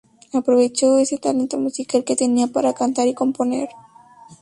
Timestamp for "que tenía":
2.03-2.47